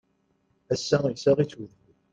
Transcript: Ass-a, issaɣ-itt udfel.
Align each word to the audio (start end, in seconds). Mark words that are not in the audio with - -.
Ass-a, 0.73 0.97
issaɣ-itt 1.09 1.55
udfel. 1.63 1.79